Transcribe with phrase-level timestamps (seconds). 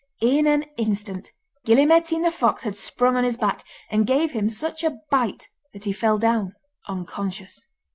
[0.23, 1.31] In an instant
[1.63, 5.47] Gille Mairtean the fox had sprung on his back, and gave him such a bite
[5.73, 6.55] that he fell down
[6.87, 7.67] unconscious.